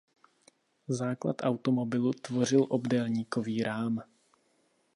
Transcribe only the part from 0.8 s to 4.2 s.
Základ automobilu tvořil obdélníkový rám.